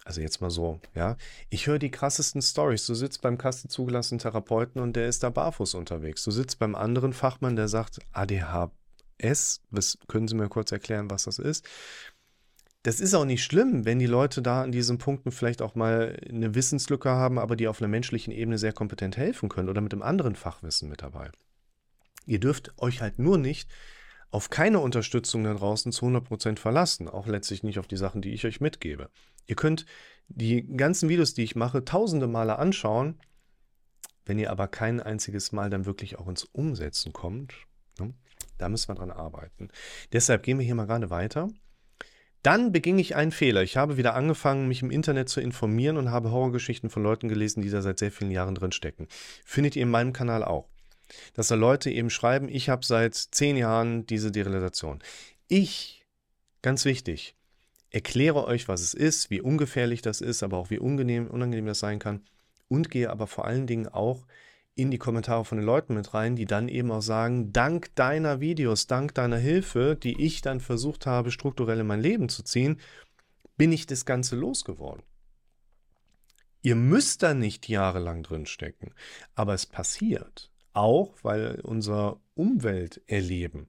Also 0.05 0.21
jetzt 0.21 0.41
mal 0.41 0.51
so, 0.51 0.79
ja. 0.95 1.17
Ich 1.49 1.67
höre 1.67 1.79
die 1.79 1.91
krassesten 1.91 2.41
Stories. 2.41 2.85
Du 2.85 2.93
sitzt 2.93 3.21
beim 3.21 3.37
kastenzugelassenen 3.37 4.19
Therapeuten 4.19 4.81
und 4.81 4.95
der 4.95 5.07
ist 5.07 5.23
da 5.23 5.29
barfuß 5.29 5.75
unterwegs. 5.75 6.23
Du 6.23 6.31
sitzt 6.31 6.59
beim 6.59 6.75
anderen 6.75 7.13
Fachmann, 7.13 7.55
der 7.55 7.67
sagt 7.67 7.99
ADHS. 8.11 9.61
Was 9.69 9.97
können 10.07 10.27
Sie 10.27 10.35
mir 10.35 10.49
kurz 10.49 10.71
erklären, 10.71 11.09
was 11.09 11.23
das 11.23 11.39
ist? 11.39 11.65
Das 12.83 12.99
ist 12.99 13.13
auch 13.13 13.23
nicht 13.23 13.45
schlimm, 13.45 13.85
wenn 13.85 13.99
die 13.99 14.07
Leute 14.07 14.41
da 14.41 14.61
an 14.61 14.73
diesen 14.73 14.97
Punkten 14.97 15.31
vielleicht 15.31 15.61
auch 15.61 15.73
mal 15.73 16.19
eine 16.29 16.53
Wissenslücke 16.53 17.09
haben, 17.09 17.39
aber 17.39 17.55
die 17.55 17.69
auf 17.69 17.81
einer 17.81 17.87
menschlichen 17.87 18.33
Ebene 18.33 18.57
sehr 18.57 18.73
kompetent 18.73 19.15
helfen 19.15 19.47
können 19.47 19.69
oder 19.69 19.79
mit 19.79 19.93
einem 19.93 20.01
anderen 20.01 20.35
Fachwissen 20.35 20.89
mit 20.89 21.01
dabei. 21.01 21.31
Ihr 22.25 22.41
dürft 22.41 22.73
euch 22.77 23.01
halt 23.01 23.19
nur 23.19 23.37
nicht 23.37 23.69
auf 24.31 24.49
keine 24.49 24.79
Unterstützung 24.79 25.45
da 25.45 25.53
draußen 25.53 25.93
zu 25.93 26.07
100% 26.07 26.57
verlassen, 26.57 27.07
auch 27.07 27.27
letztlich 27.27 27.63
nicht 27.63 27.79
auf 27.79 27.87
die 27.87 27.97
Sachen, 27.97 28.21
die 28.21 28.33
ich 28.33 28.45
euch 28.45 28.59
mitgebe. 28.59 29.09
Ihr 29.47 29.55
könnt 29.55 29.85
die 30.27 30.65
ganzen 30.77 31.09
Videos, 31.09 31.33
die 31.33 31.43
ich 31.43 31.55
mache, 31.55 31.85
tausende 31.85 32.27
Male 32.27 32.57
anschauen, 32.57 33.19
wenn 34.25 34.39
ihr 34.39 34.51
aber 34.51 34.67
kein 34.67 34.99
einziges 34.99 35.51
Mal 35.51 35.69
dann 35.69 35.85
wirklich 35.85 36.17
auch 36.17 36.27
ins 36.27 36.45
Umsetzen 36.45 37.13
kommt, 37.13 37.53
ne, 37.99 38.13
da 38.57 38.69
müssen 38.69 38.87
wir 38.87 38.95
dran 38.95 39.11
arbeiten. 39.11 39.69
Deshalb 40.13 40.43
gehen 40.43 40.59
wir 40.59 40.65
hier 40.65 40.75
mal 40.75 40.85
gerade 40.85 41.09
weiter. 41.09 41.49
Dann 42.41 42.71
beging 42.71 42.99
ich 42.99 43.15
einen 43.15 43.31
Fehler. 43.31 43.63
Ich 43.63 43.77
habe 43.77 43.97
wieder 43.97 44.15
angefangen, 44.15 44.67
mich 44.67 44.81
im 44.81 44.91
Internet 44.91 45.29
zu 45.29 45.39
informieren 45.39 45.97
und 45.97 46.11
habe 46.11 46.31
Horrorgeschichten 46.31 46.89
von 46.89 47.03
Leuten 47.03 47.29
gelesen, 47.29 47.61
die 47.61 47.69
da 47.69 47.81
seit 47.81 47.99
sehr 47.99 48.11
vielen 48.11 48.31
Jahren 48.31 48.55
drin 48.55 48.73
stecken. 48.73 49.07
Findet 49.45 49.75
ihr 49.75 49.83
in 49.83 49.89
meinem 49.89 50.11
Kanal 50.11 50.43
auch 50.43 50.67
dass 51.33 51.47
da 51.47 51.55
Leute 51.55 51.89
eben 51.91 52.09
schreiben, 52.09 52.49
ich 52.49 52.69
habe 52.69 52.85
seit 52.85 53.15
zehn 53.15 53.57
Jahren 53.57 54.05
diese 54.05 54.31
Derealisation. 54.31 55.01
Ich, 55.47 56.05
ganz 56.61 56.85
wichtig, 56.85 57.35
erkläre 57.93 58.45
euch, 58.45 58.67
was 58.67 58.81
es 58.81 58.93
ist, 58.93 59.29
wie 59.29 59.39
ungefährlich 59.39 60.01
das 60.01 60.19
ist, 60.19 60.43
aber 60.43 60.57
auch 60.57 60.69
wie 60.69 60.79
unangenehm, 60.79 61.27
unangenehm 61.27 61.67
das 61.67 61.79
sein 61.79 61.99
kann 61.99 62.23
und 62.67 62.89
gehe 62.89 63.09
aber 63.09 63.27
vor 63.27 63.45
allen 63.45 63.67
Dingen 63.67 63.87
auch 63.87 64.25
in 64.75 64.89
die 64.89 64.97
Kommentare 64.97 65.45
von 65.45 65.59
den 65.59 65.65
Leuten 65.65 65.93
mit 65.93 66.15
rein, 66.15 66.35
die 66.35 66.45
dann 66.45 66.67
eben 66.67 66.91
auch 66.91 67.03
sagen, 67.03 67.53
dank 67.53 67.93
deiner 67.95 68.41
Videos, 68.41 68.87
dank 68.87 69.13
deiner 69.13 69.37
Hilfe, 69.37 69.95
die 69.95 70.19
ich 70.19 70.41
dann 70.41 70.59
versucht 70.59 71.05
habe, 71.05 71.29
strukturell 71.29 71.79
in 71.79 71.87
mein 71.87 72.01
Leben 72.01 72.27
zu 72.27 72.41
ziehen, 72.41 72.79
bin 73.55 73.71
ich 73.71 73.85
das 73.85 74.05
Ganze 74.05 74.35
losgeworden. 74.35 75.03
Ihr 76.63 76.75
müsst 76.75 77.21
da 77.21 77.35
nicht 77.35 77.69
jahrelang 77.69 78.23
drin 78.23 78.47
stecken, 78.47 78.93
aber 79.35 79.53
es 79.53 79.67
passiert. 79.67 80.49
Auch 80.73 81.13
weil 81.21 81.59
unser 81.61 82.19
Umwelterleben, 82.33 83.67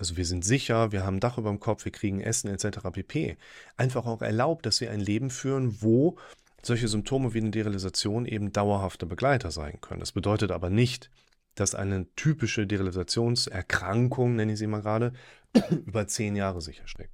also 0.00 0.16
wir 0.16 0.24
sind 0.24 0.46
sicher, 0.46 0.92
wir 0.92 1.04
haben 1.04 1.16
ein 1.16 1.20
Dach 1.20 1.36
über 1.36 1.50
dem 1.50 1.60
Kopf, 1.60 1.84
wir 1.84 1.92
kriegen 1.92 2.22
Essen 2.22 2.48
etc. 2.48 2.78
pp. 2.90 3.36
Einfach 3.76 4.06
auch 4.06 4.22
erlaubt, 4.22 4.64
dass 4.64 4.80
wir 4.80 4.90
ein 4.90 4.98
Leben 4.98 5.28
führen, 5.28 5.82
wo 5.82 6.16
solche 6.62 6.88
Symptome 6.88 7.34
wie 7.34 7.38
eine 7.38 7.50
Derealisation 7.50 8.24
eben 8.24 8.50
dauerhafte 8.50 9.04
Begleiter 9.04 9.50
sein 9.50 9.78
können. 9.82 10.00
Das 10.00 10.12
bedeutet 10.12 10.52
aber 10.52 10.70
nicht, 10.70 11.10
dass 11.54 11.74
eine 11.74 12.06
typische 12.16 12.66
Derealisationserkrankung, 12.66 14.36
nenne 14.36 14.54
ich 14.54 14.58
sie 14.58 14.66
mal 14.66 14.80
gerade, 14.80 15.12
über 15.70 16.08
zehn 16.08 16.34
Jahre 16.34 16.62
sicher 16.62 16.86
steckt. 16.86 17.12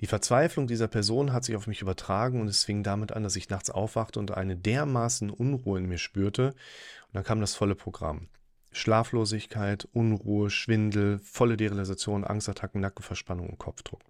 Die 0.00 0.08
Verzweiflung 0.08 0.66
dieser 0.66 0.88
Person 0.88 1.32
hat 1.32 1.44
sich 1.44 1.54
auf 1.54 1.68
mich 1.68 1.80
übertragen 1.80 2.40
und 2.40 2.48
es 2.48 2.64
fing 2.64 2.82
damit 2.82 3.12
an, 3.12 3.22
dass 3.22 3.36
ich 3.36 3.50
nachts 3.50 3.70
aufwachte 3.70 4.18
und 4.18 4.32
eine 4.32 4.56
dermaßen 4.56 5.30
Unruhe 5.30 5.78
in 5.78 5.86
mir 5.86 5.98
spürte. 5.98 6.48
Und 6.48 7.14
dann 7.14 7.22
kam 7.22 7.40
das 7.40 7.54
volle 7.54 7.76
Programm. 7.76 8.26
Schlaflosigkeit, 8.74 9.88
Unruhe, 9.92 10.50
Schwindel, 10.50 11.18
volle 11.20 11.56
Derealisation, 11.56 12.24
Angstattacken, 12.24 12.80
Nackenverspannung 12.80 13.48
und 13.48 13.58
Kopfdruck. 13.58 14.00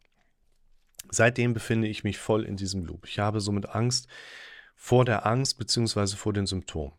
Seitdem 1.11 1.53
befinde 1.53 1.87
ich 1.87 2.03
mich 2.03 2.19
voll 2.19 2.45
in 2.45 2.57
diesem 2.57 2.85
Loop. 2.85 3.07
Ich 3.07 3.19
habe 3.19 3.41
somit 3.41 3.69
Angst 3.69 4.09
vor 4.75 5.05
der 5.05 5.27
Angst 5.27 5.59
bzw. 5.59 6.17
vor 6.17 6.33
den 6.33 6.47
Symptomen. 6.47 6.93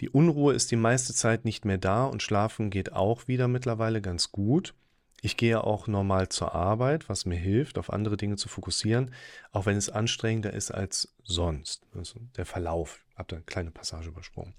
Die 0.00 0.08
Unruhe 0.08 0.54
ist 0.54 0.70
die 0.70 0.76
meiste 0.76 1.14
Zeit 1.14 1.44
nicht 1.44 1.64
mehr 1.64 1.78
da 1.78 2.04
und 2.04 2.22
schlafen 2.22 2.70
geht 2.70 2.92
auch 2.92 3.28
wieder 3.28 3.48
mittlerweile 3.48 4.00
ganz 4.00 4.32
gut. 4.32 4.74
Ich 5.20 5.36
gehe 5.36 5.64
auch 5.64 5.88
normal 5.88 6.28
zur 6.28 6.54
Arbeit, 6.54 7.08
was 7.08 7.26
mir 7.26 7.38
hilft, 7.38 7.76
auf 7.78 7.92
andere 7.92 8.16
Dinge 8.16 8.36
zu 8.36 8.48
fokussieren, 8.48 9.12
auch 9.50 9.66
wenn 9.66 9.76
es 9.76 9.88
anstrengender 9.88 10.52
ist 10.52 10.70
als 10.70 11.14
sonst. 11.24 11.86
Also 11.94 12.20
der 12.36 12.46
Verlauf, 12.46 13.00
habe 13.16 13.28
da 13.28 13.36
eine 13.36 13.44
kleine 13.44 13.70
Passage 13.72 14.08
übersprungen. 14.08 14.54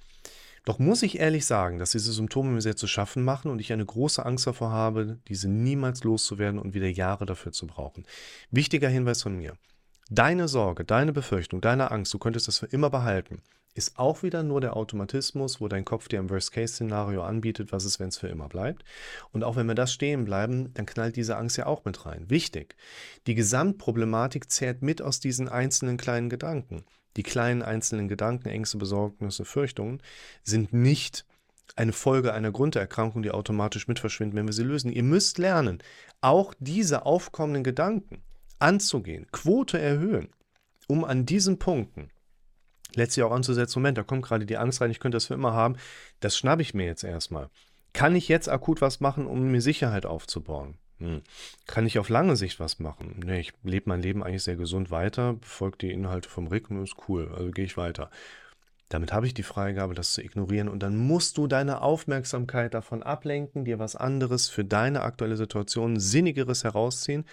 Doch 0.70 0.78
muss 0.78 1.02
ich 1.02 1.18
ehrlich 1.18 1.48
sagen, 1.48 1.80
dass 1.80 1.94
diese 1.94 2.14
Symptome 2.14 2.52
mir 2.52 2.62
sehr 2.62 2.76
zu 2.76 2.86
schaffen 2.86 3.24
machen 3.24 3.50
und 3.50 3.60
ich 3.60 3.74
eine 3.74 3.84
große 3.84 4.24
Angst 4.24 4.46
davor 4.46 4.70
habe, 4.70 5.18
diese 5.28 5.50
niemals 5.50 6.04
loszuwerden 6.04 6.60
und 6.60 6.76
wieder 6.76 6.88
Jahre 6.88 7.26
dafür 7.26 7.52
zu 7.52 7.66
brauchen. 7.66 8.06
Wichtiger 8.52 8.88
Hinweis 8.88 9.24
von 9.24 9.36
mir. 9.36 9.58
Deine 10.12 10.48
Sorge, 10.48 10.86
deine 10.86 11.14
Befürchtung, 11.14 11.62
deine 11.62 11.92
Angst, 11.92 12.12
du 12.16 12.18
könntest 12.18 12.48
das 12.48 12.58
für 12.58 12.66
immer 12.66 12.90
behalten, 12.90 13.44
ist 13.76 14.00
auch 14.00 14.24
wieder 14.24 14.42
nur 14.42 14.60
der 14.60 14.76
Automatismus, 14.76 15.62
wo 15.62 15.68
dein 15.68 15.86
Kopf 15.86 16.08
dir 16.08 16.18
im 16.18 16.32
Worst-Case-Szenario 16.32 17.22
anbietet, 17.22 17.72
was 17.72 17.86
ist, 17.86 18.00
wenn 18.00 18.08
es 18.08 18.18
für 18.18 18.28
immer 18.28 18.50
bleibt. 18.50 18.84
Und 19.34 19.44
auch 19.44 19.56
wenn 19.56 19.68
wir 19.68 19.76
das 19.76 19.94
stehen 19.94 20.26
bleiben, 20.26 20.74
dann 20.74 20.88
knallt 20.88 21.16
diese 21.16 21.38
Angst 21.38 21.58
ja 21.58 21.68
auch 21.68 21.86
mit 21.86 22.08
rein. 22.08 22.28
Wichtig, 22.28 22.76
die 23.28 23.36
Gesamtproblematik 23.36 24.50
zehrt 24.50 24.82
mit 24.82 25.00
aus 25.00 25.20
diesen 25.20 25.48
einzelnen 25.48 25.98
kleinen 25.98 26.30
Gedanken. 26.32 26.86
Die 27.16 27.24
kleinen 27.24 27.62
einzelnen 27.62 28.08
Gedanken, 28.08 28.50
Ängste, 28.50 28.80
Besorgnisse, 28.80 29.46
Fürchtungen 29.46 30.02
sind 30.44 30.74
nicht 30.74 31.24
eine 31.76 31.94
Folge 31.94 32.34
einer 32.34 32.52
Grunderkrankung, 32.52 33.22
die 33.22 33.30
automatisch 33.30 33.88
mit 33.88 34.00
verschwinden, 34.00 34.38
wenn 34.38 34.48
wir 34.48 34.54
sie 34.54 34.64
lösen. 34.64 34.92
Ihr 34.92 35.04
müsst 35.04 35.38
lernen, 35.38 35.84
auch 36.20 36.56
diese 36.60 37.06
aufkommenden 37.06 37.64
Gedanken 37.64 38.24
anzugehen, 38.60 39.28
Quote 39.32 39.80
erhöhen, 39.80 40.30
um 40.88 41.04
an 41.04 41.26
diesen 41.26 41.60
Punkten 41.60 42.12
letztlich 42.96 43.24
auch 43.24 43.32
anzusetzen, 43.32 43.80
Moment, 43.80 43.98
da 43.98 44.04
kommt 44.04 44.24
gerade 44.24 44.46
die 44.46 44.58
Angst 44.58 44.82
rein, 44.82 44.92
ich 44.92 45.00
könnte 45.00 45.16
das 45.16 45.28
für 45.28 45.34
immer 45.34 45.54
haben, 45.54 45.76
das 46.20 46.38
schnappe 46.38 46.62
ich 46.62 46.74
mir 46.74 46.86
jetzt 46.86 47.04
erstmal. 47.04 47.50
Kann 47.94 48.16
ich 48.16 48.28
jetzt 48.28 48.50
akut 48.50 48.82
was 48.82 49.00
machen, 49.00 49.26
um 49.26 49.52
mir 49.52 49.62
Sicherheit 49.62 50.06
aufzubauen? 50.06 50.78
Hm. 50.98 51.22
Kann 51.66 51.86
ich 51.86 51.98
auf 51.98 52.10
lange 52.10 52.36
Sicht 52.36 52.60
was 52.60 52.80
machen? 52.80 53.22
Nee, 53.26 53.40
ich 53.40 53.54
lebe 53.64 53.90
mein 53.90 54.02
Leben 54.02 54.24
eigentlich 54.24 54.44
sehr 54.44 54.58
gesund 54.58 54.92
weiter, 54.92 55.34
befolge 55.34 55.78
die 55.80 55.92
Inhalte 55.92 56.30
vom 56.30 56.48
Rick 56.48 56.70
und 56.70 56.84
ist 56.84 56.96
cool, 57.08 57.32
also 57.36 57.52
gehe 57.52 57.66
ich 57.66 57.78
weiter. 57.78 58.10
Damit 58.90 59.14
habe 59.14 59.28
ich 59.28 59.36
die 59.36 59.44
Freigabe, 59.44 59.94
das 59.94 60.14
zu 60.14 60.24
ignorieren 60.24 60.68
und 60.68 60.82
dann 60.82 60.98
musst 60.98 61.38
du 61.38 61.46
deine 61.46 61.82
Aufmerksamkeit 61.82 62.74
davon 62.74 63.04
ablenken, 63.04 63.64
dir 63.64 63.78
was 63.78 63.96
anderes 63.96 64.50
für 64.50 64.66
deine 64.66 65.02
aktuelle 65.02 65.38
Situation, 65.38 66.00
Sinnigeres 66.00 66.64
herausziehen 66.64 67.26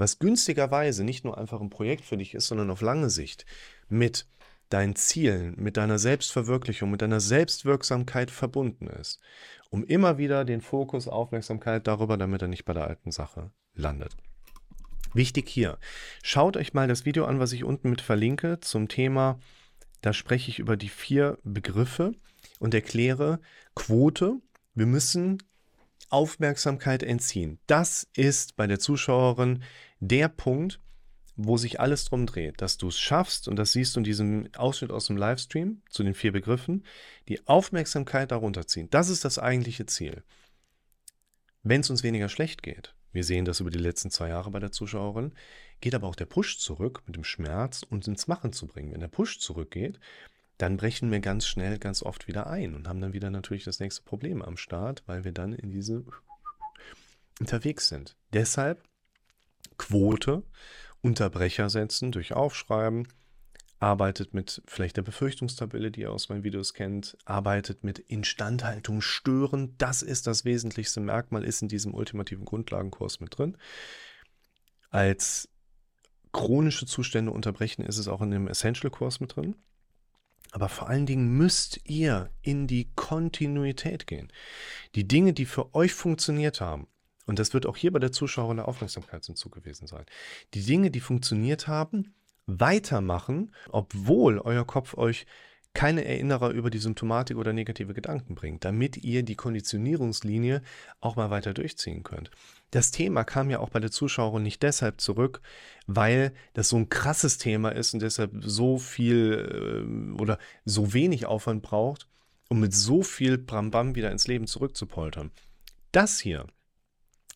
was 0.00 0.18
günstigerweise 0.18 1.04
nicht 1.04 1.24
nur 1.24 1.36
einfach 1.38 1.60
ein 1.60 1.70
Projekt 1.70 2.04
für 2.04 2.16
dich 2.16 2.34
ist, 2.34 2.46
sondern 2.46 2.70
auf 2.70 2.80
lange 2.80 3.10
Sicht 3.10 3.44
mit 3.88 4.26
deinen 4.70 4.96
Zielen, 4.96 5.54
mit 5.58 5.76
deiner 5.76 5.98
Selbstverwirklichung, 5.98 6.90
mit 6.90 7.02
deiner 7.02 7.20
Selbstwirksamkeit 7.20 8.30
verbunden 8.30 8.86
ist, 8.86 9.20
um 9.68 9.84
immer 9.84 10.16
wieder 10.16 10.44
den 10.44 10.62
Fokus, 10.62 11.06
Aufmerksamkeit 11.06 11.86
darüber, 11.86 12.16
damit 12.16 12.40
er 12.40 12.48
nicht 12.48 12.64
bei 12.64 12.72
der 12.72 12.86
alten 12.86 13.10
Sache 13.10 13.50
landet. 13.74 14.16
Wichtig 15.12 15.48
hier, 15.48 15.78
schaut 16.22 16.56
euch 16.56 16.72
mal 16.72 16.88
das 16.88 17.04
Video 17.04 17.24
an, 17.24 17.40
was 17.40 17.52
ich 17.52 17.64
unten 17.64 17.90
mit 17.90 18.00
verlinke 18.00 18.60
zum 18.60 18.88
Thema, 18.88 19.38
da 20.00 20.12
spreche 20.12 20.50
ich 20.50 20.60
über 20.60 20.76
die 20.76 20.88
vier 20.88 21.38
Begriffe 21.42 22.12
und 22.58 22.72
erkläre 22.72 23.40
Quote. 23.74 24.40
Wir 24.74 24.86
müssen 24.86 25.42
Aufmerksamkeit 26.10 27.02
entziehen. 27.02 27.58
Das 27.66 28.06
ist 28.14 28.56
bei 28.56 28.66
der 28.66 28.78
Zuschauerin 28.78 29.62
der 30.00 30.28
Punkt, 30.28 30.80
wo 31.36 31.56
sich 31.56 31.80
alles 31.80 32.04
drum 32.04 32.26
dreht, 32.26 32.60
dass 32.60 32.76
du 32.76 32.88
es 32.88 32.98
schaffst, 32.98 33.48
und 33.48 33.56
das 33.56 33.72
siehst 33.72 33.96
du 33.96 34.00
in 34.00 34.04
diesem 34.04 34.48
Ausschnitt 34.56 34.90
aus 34.90 35.06
dem 35.06 35.16
Livestream 35.16 35.82
zu 35.88 36.02
den 36.02 36.14
vier 36.14 36.32
Begriffen, 36.32 36.84
die 37.28 37.46
Aufmerksamkeit 37.46 38.30
darunter 38.30 38.66
ziehen. 38.66 38.88
Das 38.90 39.08
ist 39.08 39.24
das 39.24 39.38
eigentliche 39.38 39.86
Ziel. 39.86 40.22
Wenn 41.62 41.80
es 41.80 41.90
uns 41.90 42.02
weniger 42.02 42.28
schlecht 42.28 42.62
geht, 42.62 42.94
wir 43.12 43.24
sehen 43.24 43.44
das 43.44 43.60
über 43.60 43.70
die 43.70 43.78
letzten 43.78 44.10
zwei 44.10 44.28
Jahre 44.28 44.50
bei 44.50 44.60
der 44.60 44.72
Zuschauerin, 44.72 45.32
geht 45.80 45.94
aber 45.94 46.06
auch 46.06 46.14
der 46.14 46.26
Push 46.26 46.58
zurück 46.58 47.02
mit 47.06 47.16
dem 47.16 47.24
Schmerz, 47.24 47.82
uns 47.82 48.06
ins 48.06 48.28
Machen 48.28 48.52
zu 48.52 48.66
bringen. 48.66 48.92
Wenn 48.92 49.00
der 49.00 49.08
Push 49.08 49.40
zurückgeht, 49.40 49.98
dann 50.60 50.76
brechen 50.76 51.10
wir 51.10 51.20
ganz 51.20 51.46
schnell, 51.46 51.78
ganz 51.78 52.02
oft 52.02 52.28
wieder 52.28 52.46
ein 52.46 52.74
und 52.74 52.86
haben 52.86 53.00
dann 53.00 53.14
wieder 53.14 53.30
natürlich 53.30 53.64
das 53.64 53.80
nächste 53.80 54.02
Problem 54.02 54.42
am 54.42 54.58
Start, 54.58 55.02
weil 55.06 55.24
wir 55.24 55.32
dann 55.32 55.54
in 55.54 55.70
diese 55.70 56.04
unterwegs 57.40 57.88
sind. 57.88 58.16
Deshalb 58.34 58.82
Quote, 59.78 60.42
Unterbrecher 61.00 61.70
setzen 61.70 62.12
durch 62.12 62.34
Aufschreiben, 62.34 63.08
arbeitet 63.78 64.34
mit 64.34 64.62
vielleicht 64.66 64.98
der 64.98 65.02
Befürchtungstabelle, 65.02 65.90
die 65.90 66.02
ihr 66.02 66.12
aus 66.12 66.28
meinen 66.28 66.44
Videos 66.44 66.74
kennt, 66.74 67.16
arbeitet 67.24 67.82
mit 67.82 67.98
Instandhaltung 67.98 69.00
stören. 69.00 69.74
Das 69.78 70.02
ist 70.02 70.26
das 70.26 70.44
wesentlichste 70.44 71.00
Merkmal, 71.00 71.44
ist 71.44 71.62
in 71.62 71.68
diesem 71.68 71.94
ultimativen 71.94 72.44
Grundlagenkurs 72.44 73.20
mit 73.20 73.38
drin. 73.38 73.56
Als 74.90 75.48
chronische 76.32 76.84
Zustände 76.84 77.32
unterbrechen 77.32 77.82
ist 77.82 77.96
es 77.96 78.08
auch 78.08 78.20
in 78.20 78.30
dem 78.30 78.46
Essential-Kurs 78.46 79.20
mit 79.20 79.36
drin. 79.36 79.56
Aber 80.52 80.68
vor 80.68 80.88
allen 80.88 81.06
Dingen 81.06 81.36
müsst 81.36 81.80
ihr 81.84 82.30
in 82.42 82.66
die 82.66 82.90
Kontinuität 82.96 84.06
gehen. 84.06 84.32
Die 84.94 85.06
Dinge, 85.06 85.32
die 85.32 85.46
für 85.46 85.74
euch 85.74 85.92
funktioniert 85.94 86.60
haben, 86.60 86.88
und 87.26 87.38
das 87.38 87.54
wird 87.54 87.66
auch 87.66 87.76
hier 87.76 87.92
bei 87.92 88.00
der 88.00 88.10
Zuschauerin 88.10 88.56
der 88.56 88.66
Aufmerksamkeitsentzug 88.66 89.52
gewesen 89.52 89.86
sein. 89.86 90.04
Die 90.54 90.64
Dinge, 90.64 90.90
die 90.90 91.00
funktioniert 91.00 91.68
haben, 91.68 92.14
weitermachen, 92.46 93.54
obwohl 93.68 94.38
euer 94.38 94.66
Kopf 94.66 94.94
euch 94.94 95.26
keine 95.72 96.04
Erinnerer 96.04 96.50
über 96.50 96.68
die 96.68 96.78
Symptomatik 96.78 97.36
oder 97.36 97.52
negative 97.52 97.94
Gedanken 97.94 98.34
bringt, 98.34 98.64
damit 98.64 98.96
ihr 98.96 99.22
die 99.22 99.36
Konditionierungslinie 99.36 100.62
auch 101.00 101.16
mal 101.16 101.30
weiter 101.30 101.54
durchziehen 101.54 102.02
könnt. 102.02 102.30
Das 102.72 102.90
Thema 102.90 103.24
kam 103.24 103.50
ja 103.50 103.60
auch 103.60 103.70
bei 103.70 103.78
der 103.78 103.90
Zuschauerin 103.90 104.42
nicht 104.42 104.62
deshalb 104.62 105.00
zurück, 105.00 105.40
weil 105.86 106.32
das 106.54 106.68
so 106.70 106.76
ein 106.76 106.88
krasses 106.88 107.38
Thema 107.38 107.70
ist 107.70 107.94
und 107.94 108.00
deshalb 108.00 108.32
so 108.40 108.78
viel 108.78 110.16
äh, 110.16 110.20
oder 110.20 110.38
so 110.64 110.92
wenig 110.92 111.26
Aufwand 111.26 111.62
braucht, 111.62 112.08
um 112.48 112.60
mit 112.60 112.74
so 112.74 113.02
viel 113.02 113.38
Brambam 113.38 113.94
wieder 113.94 114.10
ins 114.10 114.26
Leben 114.26 114.48
zurückzupoltern. 114.48 115.30
Das 115.92 116.18
hier 116.18 116.46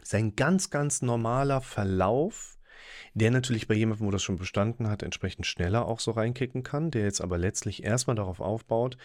ist 0.02 0.14
ein 0.14 0.36
ganz, 0.36 0.70
ganz 0.70 1.02
normaler 1.02 1.60
Verlauf, 1.60 2.58
der 3.14 3.30
natürlich 3.30 3.68
bei 3.68 3.74
jemandem, 3.74 4.06
wo 4.06 4.10
das 4.10 4.22
schon 4.22 4.36
bestanden 4.36 4.88
hat, 4.88 5.02
entsprechend 5.02 5.46
schneller 5.46 5.86
auch 5.86 6.00
so 6.00 6.10
reinkicken 6.10 6.62
kann, 6.62 6.90
der 6.90 7.02
jetzt 7.04 7.20
aber 7.20 7.38
letztlich 7.38 7.84
erstmal 7.84 8.16
darauf 8.16 8.40
aufbaut, 8.40 8.96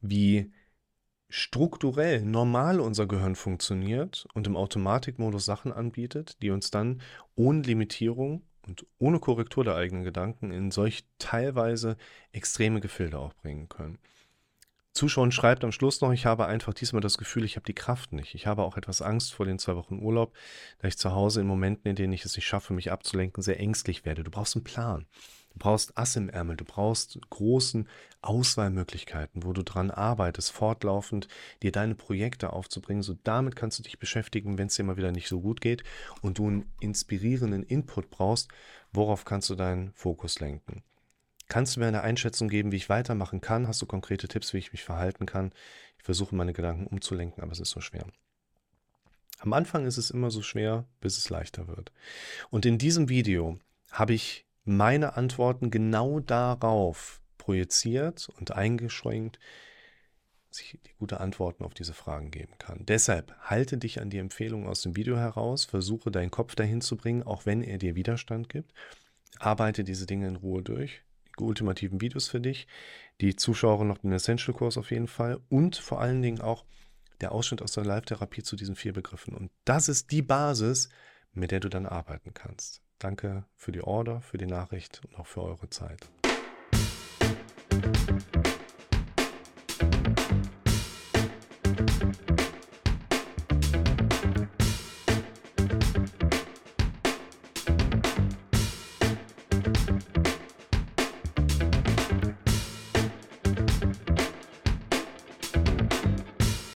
wie 0.00 0.50
strukturell 1.28 2.22
normal 2.22 2.80
unser 2.80 3.06
Gehirn 3.06 3.36
funktioniert 3.36 4.26
und 4.34 4.46
im 4.46 4.56
Automatikmodus 4.56 5.44
Sachen 5.44 5.72
anbietet, 5.72 6.42
die 6.42 6.50
uns 6.50 6.70
dann 6.70 7.00
ohne 7.34 7.62
Limitierung 7.62 8.42
und 8.66 8.86
ohne 8.98 9.18
Korrektur 9.18 9.64
der 9.64 9.76
eigenen 9.76 10.04
Gedanken 10.04 10.50
in 10.50 10.70
solch 10.70 11.04
teilweise 11.18 11.96
extreme 12.32 12.80
Gefilde 12.80 13.18
auch 13.18 13.34
bringen 13.34 13.68
können. 13.68 13.98
Zuschauer 14.94 15.32
schreibt 15.32 15.64
am 15.64 15.72
Schluss 15.72 16.00
noch, 16.00 16.12
ich 16.12 16.26
habe 16.26 16.46
einfach 16.46 16.74
diesmal 16.74 17.00
das 17.00 17.16
Gefühl, 17.16 17.44
ich 17.44 17.56
habe 17.56 17.64
die 17.64 17.74
Kraft 17.74 18.12
nicht. 18.12 18.34
Ich 18.34 18.46
habe 18.46 18.62
auch 18.62 18.76
etwas 18.76 19.00
Angst 19.00 19.32
vor 19.32 19.46
den 19.46 19.58
zwei 19.58 19.74
Wochen 19.74 19.98
Urlaub, 19.98 20.34
da 20.78 20.88
ich 20.88 20.98
zu 20.98 21.12
Hause 21.12 21.40
in 21.40 21.46
Momenten, 21.46 21.88
in 21.88 21.96
denen 21.96 22.12
ich 22.12 22.24
es 22.24 22.36
nicht 22.36 22.46
schaffe, 22.46 22.74
mich 22.74 22.92
abzulenken, 22.92 23.42
sehr 23.42 23.58
ängstlich 23.58 24.04
werde. 24.04 24.22
Du 24.22 24.30
brauchst 24.30 24.54
einen 24.54 24.64
Plan. 24.64 25.06
Du 25.52 25.58
brauchst 25.58 25.96
Ass 25.98 26.16
im 26.16 26.28
Ärmel, 26.28 26.56
du 26.56 26.64
brauchst 26.64 27.18
großen 27.28 27.88
Auswahlmöglichkeiten, 28.22 29.44
wo 29.44 29.52
du 29.52 29.62
dran 29.62 29.90
arbeitest, 29.90 30.50
fortlaufend 30.50 31.28
dir 31.62 31.72
deine 31.72 31.94
Projekte 31.94 32.52
aufzubringen. 32.52 33.02
So 33.02 33.16
damit 33.22 33.56
kannst 33.56 33.78
du 33.78 33.82
dich 33.82 33.98
beschäftigen, 33.98 34.56
wenn 34.56 34.68
es 34.68 34.76
dir 34.76 34.84
mal 34.84 34.96
wieder 34.96 35.12
nicht 35.12 35.28
so 35.28 35.40
gut 35.40 35.60
geht 35.60 35.84
und 36.22 36.38
du 36.38 36.46
einen 36.46 36.72
inspirierenden 36.80 37.62
Input 37.62 38.10
brauchst, 38.10 38.48
worauf 38.92 39.24
kannst 39.24 39.50
du 39.50 39.54
deinen 39.54 39.92
Fokus 39.94 40.40
lenken. 40.40 40.82
Kannst 41.52 41.76
du 41.76 41.80
mir 41.80 41.86
eine 41.86 42.00
Einschätzung 42.00 42.48
geben, 42.48 42.72
wie 42.72 42.76
ich 42.76 42.88
weitermachen 42.88 43.42
kann? 43.42 43.68
Hast 43.68 43.82
du 43.82 43.84
konkrete 43.84 44.26
Tipps, 44.26 44.54
wie 44.54 44.56
ich 44.56 44.72
mich 44.72 44.84
verhalten 44.84 45.26
kann? 45.26 45.52
Ich 45.98 46.02
versuche 46.02 46.34
meine 46.34 46.54
Gedanken 46.54 46.86
umzulenken, 46.86 47.42
aber 47.42 47.52
es 47.52 47.60
ist 47.60 47.68
so 47.68 47.82
schwer. 47.82 48.06
Am 49.38 49.52
Anfang 49.52 49.84
ist 49.84 49.98
es 49.98 50.10
immer 50.10 50.30
so 50.30 50.40
schwer, 50.40 50.86
bis 51.02 51.18
es 51.18 51.28
leichter 51.28 51.68
wird. 51.68 51.92
Und 52.48 52.64
in 52.64 52.78
diesem 52.78 53.10
Video 53.10 53.58
habe 53.90 54.14
ich 54.14 54.46
meine 54.64 55.18
Antworten 55.18 55.70
genau 55.70 56.20
darauf 56.20 57.20
projiziert 57.36 58.30
und 58.38 58.52
eingeschränkt, 58.52 59.38
dass 60.48 60.60
ich 60.62 60.80
die 60.86 60.94
gute 60.98 61.20
Antworten 61.20 61.64
auf 61.64 61.74
diese 61.74 61.92
Fragen 61.92 62.30
geben 62.30 62.56
kann. 62.56 62.86
Deshalb 62.86 63.36
halte 63.42 63.76
dich 63.76 64.00
an 64.00 64.08
die 64.08 64.16
Empfehlungen 64.16 64.68
aus 64.68 64.80
dem 64.80 64.96
Video 64.96 65.18
heraus, 65.18 65.66
versuche 65.66 66.10
deinen 66.10 66.30
Kopf 66.30 66.54
dahin 66.54 66.80
zu 66.80 66.96
bringen, 66.96 67.22
auch 67.22 67.44
wenn 67.44 67.62
er 67.62 67.76
dir 67.76 67.94
Widerstand 67.94 68.48
gibt. 68.48 68.72
Arbeite 69.38 69.84
diese 69.84 70.06
Dinge 70.06 70.28
in 70.28 70.36
Ruhe 70.36 70.62
durch 70.62 71.02
ultimativen 71.38 72.00
Videos 72.00 72.28
für 72.28 72.40
dich, 72.40 72.66
die 73.20 73.36
Zuschauer 73.36 73.84
noch 73.84 73.98
den 73.98 74.12
Essential-Kurs 74.12 74.78
auf 74.78 74.90
jeden 74.90 75.08
Fall 75.08 75.40
und 75.48 75.76
vor 75.76 76.00
allen 76.00 76.22
Dingen 76.22 76.40
auch 76.40 76.64
der 77.20 77.32
Ausschnitt 77.32 77.62
aus 77.62 77.72
der 77.72 77.84
Live-Therapie 77.84 78.42
zu 78.42 78.56
diesen 78.56 78.74
vier 78.74 78.92
Begriffen. 78.92 79.34
Und 79.34 79.50
das 79.64 79.88
ist 79.88 80.10
die 80.10 80.22
Basis, 80.22 80.88
mit 81.32 81.50
der 81.50 81.60
du 81.60 81.68
dann 81.68 81.86
arbeiten 81.86 82.34
kannst. 82.34 82.82
Danke 82.98 83.44
für 83.56 83.72
die 83.72 83.82
Order, 83.82 84.20
für 84.20 84.38
die 84.38 84.46
Nachricht 84.46 85.00
und 85.06 85.18
auch 85.18 85.26
für 85.26 85.42
eure 85.42 85.70
Zeit. 85.70 86.08
Musik 87.72 88.52